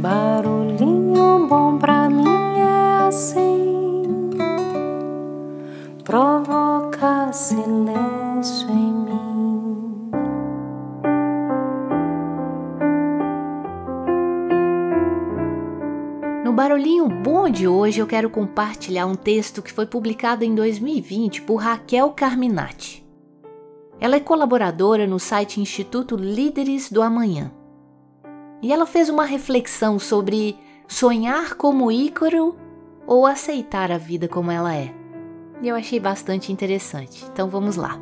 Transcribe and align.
Barulhinho 0.00 1.46
bom 1.46 1.76
pra 1.76 2.08
mim 2.08 2.24
é 2.24 3.06
assim, 3.06 4.30
provoca 6.02 7.30
silêncio 7.34 8.70
em 8.70 8.92
mim. 8.94 10.10
No 16.46 16.54
Barulhinho 16.54 17.06
Bom 17.06 17.50
de 17.50 17.68
hoje 17.68 18.00
eu 18.00 18.06
quero 18.06 18.30
compartilhar 18.30 19.04
um 19.04 19.14
texto 19.14 19.60
que 19.60 19.70
foi 19.70 19.84
publicado 19.84 20.42
em 20.42 20.54
2020 20.54 21.42
por 21.42 21.56
Raquel 21.56 22.08
Carminati. 22.12 23.06
Ela 24.00 24.16
é 24.16 24.20
colaboradora 24.20 25.06
no 25.06 25.18
site 25.18 25.60
Instituto 25.60 26.16
Líderes 26.16 26.90
do 26.90 27.02
Amanhã. 27.02 27.52
E 28.62 28.72
ela 28.72 28.86
fez 28.86 29.08
uma 29.08 29.24
reflexão 29.24 29.98
sobre 29.98 30.58
sonhar 30.86 31.54
como 31.54 31.90
Ícaro 31.90 32.56
ou 33.06 33.24
aceitar 33.24 33.90
a 33.90 33.96
vida 33.96 34.28
como 34.28 34.50
ela 34.50 34.74
é. 34.74 34.94
E 35.62 35.68
eu 35.68 35.76
achei 35.76 35.98
bastante 35.98 36.52
interessante. 36.52 37.24
Então 37.32 37.48
vamos 37.48 37.76
lá. 37.76 37.98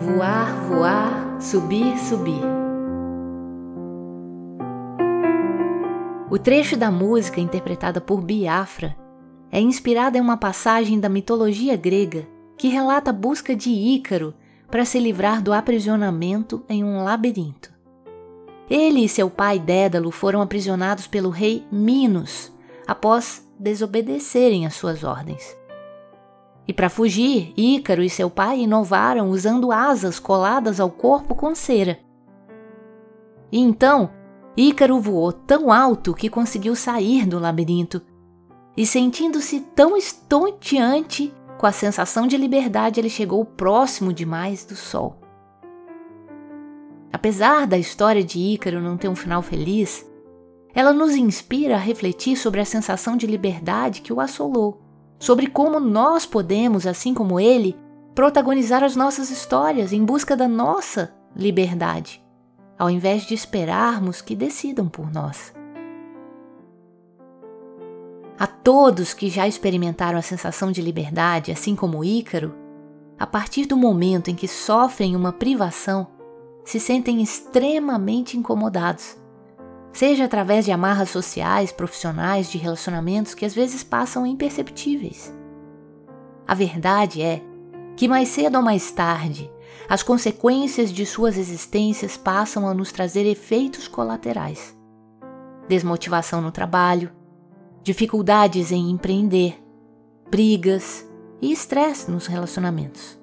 Voar, 0.00 0.54
voar, 0.68 1.40
subir, 1.40 1.96
subir. 1.98 2.42
O 6.30 6.38
trecho 6.38 6.76
da 6.76 6.90
música 6.90 7.40
interpretada 7.40 8.00
por 8.00 8.20
Biafra 8.20 8.96
é 9.50 9.60
inspirada 9.60 10.18
em 10.18 10.20
uma 10.20 10.36
passagem 10.36 10.98
da 10.98 11.08
mitologia 11.08 11.76
grega 11.76 12.26
que 12.58 12.68
relata 12.68 13.10
a 13.10 13.14
busca 13.14 13.54
de 13.54 13.70
Ícaro 13.70 14.34
para 14.70 14.84
se 14.84 14.98
livrar 14.98 15.40
do 15.40 15.52
aprisionamento 15.52 16.62
em 16.68 16.84
um 16.84 17.02
labirinto. 17.02 17.72
Ele 18.68 19.04
e 19.04 19.08
seu 19.08 19.30
pai 19.30 19.58
Dédalo 19.58 20.10
foram 20.10 20.42
aprisionados 20.42 21.06
pelo 21.06 21.30
rei 21.30 21.64
Minos 21.72 22.52
após 22.86 23.48
desobedecerem 23.58 24.66
às 24.66 24.74
suas 24.74 25.04
ordens. 25.04 25.56
E 26.66 26.72
para 26.72 26.90
fugir, 26.90 27.54
Ícaro 27.56 28.02
e 28.02 28.10
seu 28.10 28.28
pai 28.28 28.60
inovaram 28.60 29.30
usando 29.30 29.72
asas 29.72 30.18
coladas 30.18 30.78
ao 30.78 30.90
corpo 30.90 31.34
com 31.34 31.54
cera. 31.54 31.98
E 33.50 33.58
então, 33.58 34.10
Ícaro 34.54 35.00
voou 35.00 35.32
tão 35.32 35.72
alto 35.72 36.12
que 36.12 36.28
conseguiu 36.28 36.76
sair 36.76 37.24
do 37.24 37.38
labirinto. 37.38 38.02
E 38.76 38.84
sentindo-se 38.84 39.60
tão 39.74 39.96
estonteante 39.96 41.32
com 41.58 41.66
a 41.66 41.72
sensação 41.72 42.26
de 42.26 42.36
liberdade, 42.36 43.00
ele 43.00 43.10
chegou 43.10 43.44
próximo 43.44 44.12
demais 44.12 44.64
do 44.64 44.76
sol. 44.76 45.20
Apesar 47.12 47.66
da 47.66 47.76
história 47.76 48.22
de 48.22 48.38
Ícaro 48.38 48.80
não 48.80 48.96
ter 48.96 49.08
um 49.08 49.16
final 49.16 49.42
feliz, 49.42 50.08
ela 50.74 50.92
nos 50.92 51.14
inspira 51.14 51.74
a 51.74 51.78
refletir 51.78 52.36
sobre 52.36 52.60
a 52.60 52.64
sensação 52.64 53.16
de 53.16 53.26
liberdade 53.26 54.00
que 54.00 54.12
o 54.12 54.20
assolou 54.20 54.88
sobre 55.18 55.48
como 55.48 55.80
nós 55.80 56.24
podemos, 56.24 56.86
assim 56.86 57.12
como 57.12 57.40
ele, 57.40 57.76
protagonizar 58.14 58.84
as 58.84 58.94
nossas 58.94 59.30
histórias 59.30 59.92
em 59.92 60.04
busca 60.04 60.36
da 60.36 60.48
nossa 60.48 61.14
liberdade, 61.34 62.22
ao 62.78 62.88
invés 62.88 63.24
de 63.24 63.34
esperarmos 63.34 64.20
que 64.20 64.36
decidam 64.36 64.88
por 64.88 65.10
nós. 65.12 65.52
A 68.38 68.46
todos 68.46 69.14
que 69.14 69.28
já 69.28 69.48
experimentaram 69.48 70.18
a 70.18 70.22
sensação 70.22 70.70
de 70.70 70.80
liberdade, 70.80 71.50
assim 71.50 71.74
como 71.74 72.04
Ícaro, 72.04 72.54
a 73.18 73.26
partir 73.26 73.66
do 73.66 73.76
momento 73.76 74.30
em 74.30 74.34
que 74.34 74.46
sofrem 74.46 75.16
uma 75.16 75.32
privação, 75.32 76.06
se 76.64 76.78
sentem 76.78 77.20
extremamente 77.20 78.36
incomodados 78.36 79.16
seja 79.98 80.24
através 80.26 80.64
de 80.64 80.70
amarras 80.70 81.10
sociais, 81.10 81.72
profissionais, 81.72 82.48
de 82.48 82.56
relacionamentos 82.56 83.34
que 83.34 83.44
às 83.44 83.52
vezes 83.52 83.82
passam 83.82 84.24
imperceptíveis. 84.24 85.34
A 86.46 86.54
verdade 86.54 87.20
é 87.20 87.42
que 87.96 88.06
mais 88.06 88.28
cedo 88.28 88.56
ou 88.56 88.62
mais 88.62 88.92
tarde, 88.92 89.50
as 89.88 90.04
consequências 90.04 90.92
de 90.92 91.04
suas 91.04 91.36
existências 91.36 92.16
passam 92.16 92.68
a 92.68 92.74
nos 92.74 92.92
trazer 92.92 93.26
efeitos 93.26 93.88
colaterais. 93.88 94.76
Desmotivação 95.68 96.40
no 96.40 96.52
trabalho, 96.52 97.10
dificuldades 97.82 98.72
em 98.72 98.90
empreender, 98.90 99.62
brigas 100.30 101.08
e 101.40 101.52
estresse 101.52 102.10
nos 102.10 102.26
relacionamentos 102.26 103.18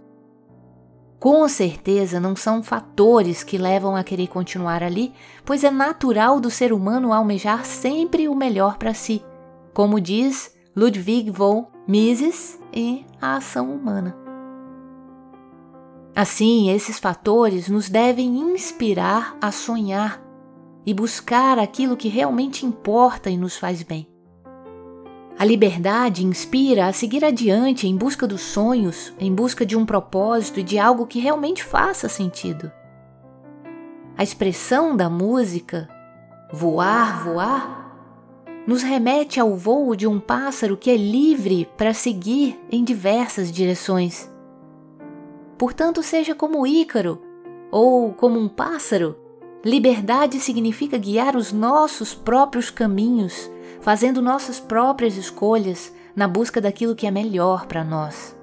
com 1.25 1.47
certeza 1.47 2.19
não 2.19 2.35
são 2.35 2.61
fatores 2.61 3.43
que 3.43 3.57
levam 3.57 3.95
a 3.95 4.03
querer 4.03 4.27
continuar 4.27 4.83
ali, 4.83 5.11
pois 5.43 5.63
é 5.63 5.71
natural 5.71 6.39
do 6.39 6.51
ser 6.51 6.71
humano 6.71 7.11
almejar 7.11 7.65
sempre 7.65 8.27
o 8.27 8.35
melhor 8.35 8.77
para 8.77 8.93
si, 8.93 9.25
como 9.73 9.99
diz 9.99 10.55
Ludwig 10.75 11.31
von 11.31 11.65
Mises 11.87 12.59
e 12.71 13.03
a 13.19 13.37
ação 13.37 13.73
humana. 13.73 14.15
Assim, 16.15 16.69
esses 16.69 16.99
fatores 16.99 17.69
nos 17.69 17.89
devem 17.89 18.37
inspirar 18.37 19.35
a 19.41 19.51
sonhar 19.51 20.21
e 20.85 20.93
buscar 20.93 21.57
aquilo 21.57 21.97
que 21.97 22.07
realmente 22.07 22.67
importa 22.67 23.31
e 23.31 23.37
nos 23.37 23.57
faz 23.57 23.81
bem. 23.81 24.14
A 25.37 25.43
liberdade 25.43 26.25
inspira 26.25 26.87
a 26.87 26.93
seguir 26.93 27.25
adiante 27.25 27.87
em 27.87 27.95
busca 27.95 28.25
dos 28.25 28.39
sonhos, 28.39 29.13
em 29.19 29.33
busca 29.33 29.65
de 29.65 29.75
um 29.75 29.85
propósito 29.85 30.61
e 30.61 30.63
de 30.63 30.79
algo 30.79 31.05
que 31.05 31.19
realmente 31.19 31.61
faça 31.61 32.07
sentido. 32.07 32.71
A 34.17 34.23
expressão 34.23 34.95
da 34.95 35.09
música, 35.09 35.89
voar, 36.53 37.21
voar, 37.25 37.85
nos 38.65 38.81
remete 38.81 39.37
ao 39.37 39.57
voo 39.57 39.93
de 39.93 40.07
um 40.07 40.21
pássaro 40.21 40.77
que 40.77 40.89
é 40.89 40.95
livre 40.95 41.67
para 41.75 41.93
seguir 41.93 42.57
em 42.71 42.81
diversas 42.81 43.51
direções. 43.51 44.31
Portanto, 45.57 46.01
seja 46.01 46.33
como 46.33 46.65
Ícaro 46.65 47.21
ou 47.69 48.13
como 48.13 48.39
um 48.39 48.47
pássaro, 48.47 49.17
liberdade 49.65 50.39
significa 50.39 50.97
guiar 50.97 51.35
os 51.35 51.51
nossos 51.51 52.13
próprios 52.13 52.69
caminhos 52.69 53.51
fazendo 53.85 54.19
nossas 54.19 54.59
próprias 54.59 55.15
escolhas 55.15 55.93
na 56.15 56.27
busca 56.27 56.59
daquilo 56.59 56.95
que 56.95 57.05
é 57.05 57.11
melhor 57.11 57.67
para 57.67 57.83
nós. 57.83 58.35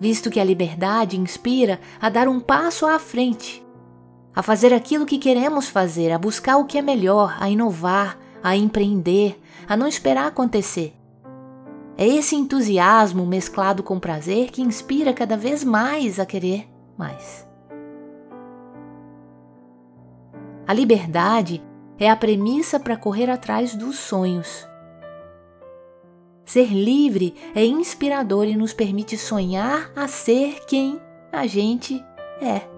Visto 0.00 0.30
que 0.30 0.40
a 0.40 0.44
liberdade 0.44 1.20
inspira 1.20 1.78
a 2.00 2.08
dar 2.08 2.26
um 2.26 2.40
passo 2.40 2.86
à 2.86 2.98
frente, 2.98 3.62
a 4.34 4.42
fazer 4.42 4.72
aquilo 4.72 5.04
que 5.04 5.18
queremos 5.18 5.68
fazer, 5.68 6.10
a 6.10 6.16
buscar 6.16 6.56
o 6.56 6.64
que 6.64 6.78
é 6.78 6.80
melhor, 6.80 7.36
a 7.38 7.50
inovar, 7.50 8.18
a 8.42 8.56
empreender, 8.56 9.38
a 9.68 9.76
não 9.76 9.86
esperar 9.86 10.28
acontecer. 10.28 10.94
É 11.94 12.06
esse 12.06 12.34
entusiasmo 12.34 13.26
mesclado 13.26 13.82
com 13.82 14.00
prazer 14.00 14.50
que 14.50 14.62
inspira 14.62 15.12
cada 15.12 15.36
vez 15.36 15.62
mais 15.62 16.18
a 16.18 16.24
querer 16.24 16.66
mais. 16.96 17.46
A 20.66 20.72
liberdade 20.72 21.62
é 21.98 22.08
a 22.08 22.16
premissa 22.16 22.78
para 22.78 22.96
correr 22.96 23.28
atrás 23.28 23.74
dos 23.74 23.96
sonhos. 23.98 24.66
Ser 26.44 26.72
livre 26.72 27.34
é 27.54 27.64
inspirador 27.64 28.46
e 28.46 28.56
nos 28.56 28.72
permite 28.72 29.18
sonhar 29.18 29.90
a 29.94 30.08
ser 30.08 30.64
quem 30.66 31.00
a 31.30 31.46
gente 31.46 32.02
é. 32.40 32.77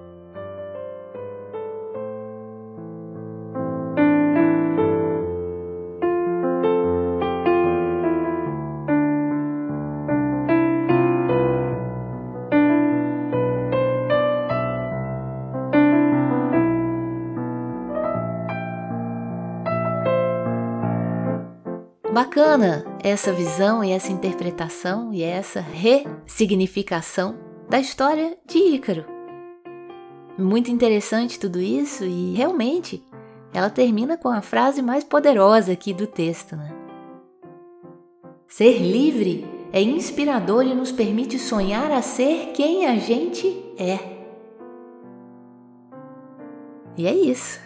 Bacana 22.13 22.85
essa 23.05 23.33
visão 23.33 23.85
e 23.85 23.93
essa 23.93 24.11
interpretação 24.11 25.13
e 25.13 25.23
essa 25.23 25.61
ressignificação 25.61 27.39
da 27.69 27.79
história 27.79 28.37
de 28.49 28.59
Ícaro. 28.59 29.05
Muito 30.37 30.73
interessante 30.73 31.39
tudo 31.39 31.61
isso 31.61 32.05
e 32.05 32.35
realmente 32.35 33.01
ela 33.55 33.71
termina 33.71 34.17
com 34.17 34.29
a 34.29 34.43
frase 34.43 34.83
mais 34.83 35.05
poderosa 35.05 35.71
aqui 35.71 35.93
do 35.93 36.05
texto, 36.05 36.57
né? 36.57 36.75
Ser 38.49 38.79
livre 38.79 39.47
é 39.73 39.81
inspirador 39.81 40.65
e 40.65 40.75
nos 40.75 40.91
permite 40.91 41.39
sonhar 41.39 41.93
a 41.93 42.03
ser 42.03 42.51
quem 42.53 42.87
a 42.87 42.97
gente 42.97 43.47
é. 43.79 44.01
E 46.97 47.07
é 47.07 47.15
isso. 47.15 47.61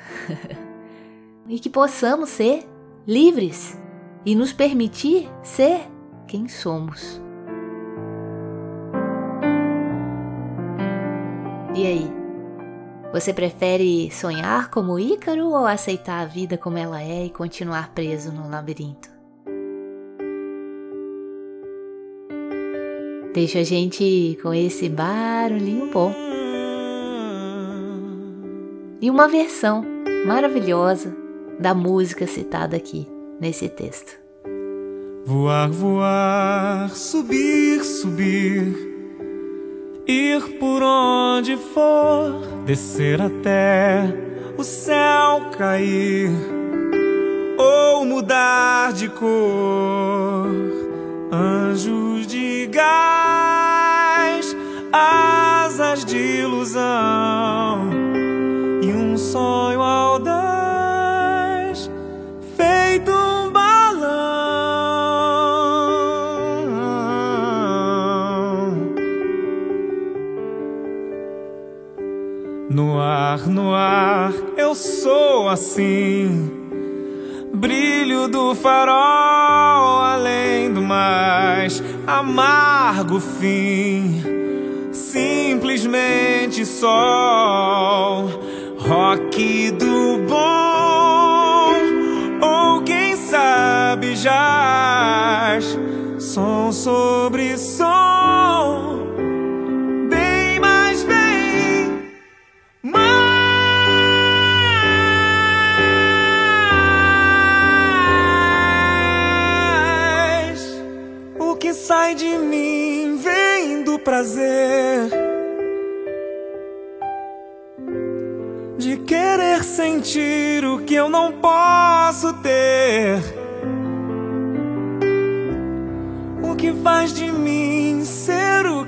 e 1.48 1.58
que 1.58 1.70
possamos 1.70 2.28
ser 2.28 2.68
livres 3.06 3.82
e 4.24 4.34
nos 4.34 4.52
permitir 4.52 5.28
ser 5.42 5.82
quem 6.26 6.48
somos. 6.48 7.20
E 11.74 11.86
aí? 11.86 12.10
Você 13.12 13.32
prefere 13.32 14.10
sonhar 14.10 14.70
como 14.70 14.98
Ícaro 14.98 15.48
ou 15.48 15.66
aceitar 15.66 16.20
a 16.22 16.24
vida 16.24 16.58
como 16.58 16.78
ela 16.78 17.00
é 17.00 17.26
e 17.26 17.30
continuar 17.30 17.92
preso 17.94 18.32
no 18.32 18.48
labirinto? 18.48 19.08
Deixa 23.32 23.60
a 23.60 23.64
gente 23.64 24.38
com 24.42 24.54
esse 24.54 24.88
barulhinho 24.88 25.90
bom. 25.92 26.12
E 29.00 29.10
uma 29.10 29.28
versão 29.28 29.84
maravilhosa 30.26 31.14
da 31.60 31.74
música 31.74 32.26
citada 32.26 32.76
aqui 32.76 33.13
nesse 33.44 33.68
texto. 33.68 34.18
Voar, 35.26 35.70
voar, 35.70 36.88
subir, 36.96 37.84
subir, 37.84 38.74
ir 40.06 40.58
por 40.58 40.82
onde 40.82 41.54
for, 41.74 42.40
descer 42.64 43.20
até 43.20 44.04
o 44.56 44.64
céu 44.64 45.50
cair, 45.58 46.30
ou 47.58 48.06
mudar 48.06 48.94
de 48.94 49.10
cor, 49.10 50.48
anjos 51.30 52.26
de 52.26 52.66
gás, 52.68 54.56
asas 54.90 56.02
de 56.02 56.16
ilusão 56.16 57.53
No 72.74 72.98
ar, 72.98 73.46
no 73.48 73.72
ar, 73.72 74.32
eu 74.56 74.74
sou 74.74 75.48
assim. 75.48 76.50
Brilho 77.54 78.26
do 78.26 78.52
farol, 78.52 80.00
além 80.00 80.72
do 80.72 80.82
mais 80.82 81.80
amargo 82.04 83.20
fim. 83.20 84.20
Simplesmente 84.90 86.66
sol, 86.66 88.28
rock 88.76 89.70
do 89.70 90.18
bom, 90.28 91.70
ou 92.44 92.82
quem 92.82 93.14
sabe 93.14 94.14
jazz, 94.14 95.78
som 96.18 96.72
sobre 96.72 97.56
som, 97.56 98.83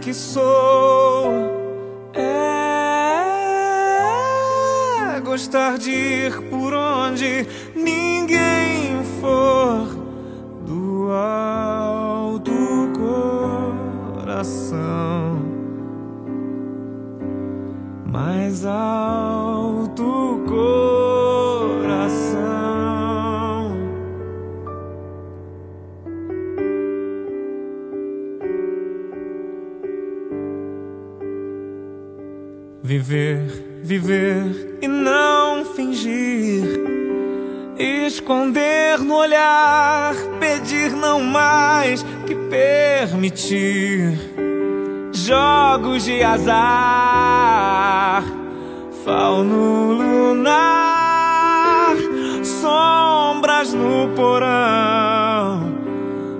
que 0.06 0.14
sou. 0.14 1.34
É 2.14 2.30
gostar 5.20 5.76
de 5.78 5.90
ir 5.90 6.40
por 6.42 6.72
onde 6.72 7.44
ninguém 7.74 9.02
for 9.20 9.55
Viver, 32.86 33.42
viver 33.82 34.78
e 34.80 34.86
não 34.86 35.64
fingir. 35.64 36.62
Esconder 37.76 39.00
no 39.00 39.16
olhar, 39.16 40.14
pedir 40.38 40.92
não 40.92 41.20
mais 41.20 42.06
que 42.24 42.36
permitir. 42.48 44.16
Jogos 45.12 46.04
de 46.04 46.22
azar, 46.22 46.62
fauno 49.04 49.92
lunar, 49.92 51.96
sombras 52.44 53.72
no 53.72 54.14
porão 54.14 55.74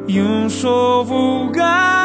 e 0.07 0.23
um 0.23 0.49
show 0.49 1.05
vulgar 1.05 1.96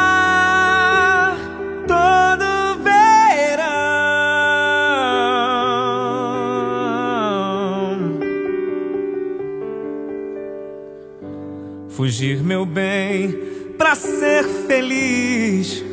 Fugir, 11.96 12.42
meu 12.42 12.64
bem, 12.64 13.32
pra 13.76 13.94
ser 13.94 14.44
feliz. 14.66 15.84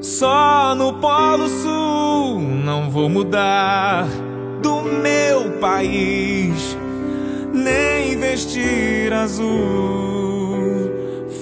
Só 0.00 0.72
no 0.76 0.94
Polo 1.00 1.48
Sul 1.48 2.38
não 2.38 2.88
vou 2.88 3.08
mudar 3.08 4.06
do 4.62 4.82
meu 4.82 5.50
país, 5.58 6.78
nem 7.52 8.16
vestir 8.16 9.12
azul. 9.12 10.92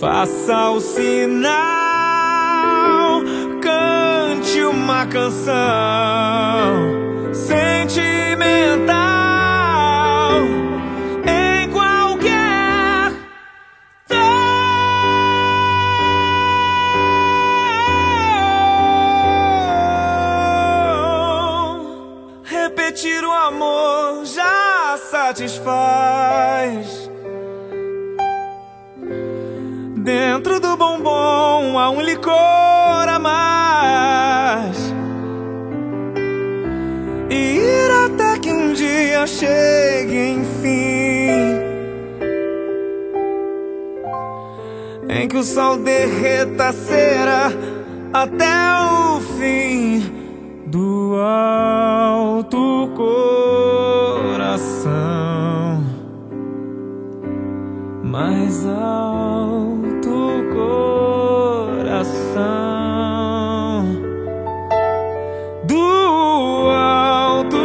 Faça 0.01 0.71
o 0.71 0.81
sinal, 0.81 1.53
cante 3.61 4.63
uma 4.63 5.07
canção 5.07 5.45
sentimental 7.35 9.14
Repetir 22.95 23.25
o 23.25 23.33
amor 23.33 24.25
já 24.25 24.97
satisfaz. 25.11 27.11
Dentro 29.97 30.61
do 30.61 30.77
bombom 30.77 31.77
há 31.77 31.91
um 31.91 32.01
licor 32.01 32.33
a 32.33 33.19
mais. 33.19 34.95
E 37.31 37.35
ir 37.35 37.91
até 37.91 38.39
que 38.39 38.53
um 38.53 38.73
dia 38.73 39.27
chegue, 39.27 40.29
enfim. 40.29 41.33
Em 45.09 45.27
que 45.27 45.37
o 45.37 45.43
sol 45.43 45.79
derreta 45.79 46.69
a 46.69 46.73
cera 46.73 47.53
até 48.13 48.85
o 48.85 49.21
fim 49.37 50.01
do 50.69 51.17
alto 51.21 52.74
mais 58.15 58.65
alto 58.65 60.31
coração 61.83 62.15
do 65.65 66.71
alto 66.71 67.59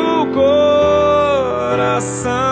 coração. 1.69 2.48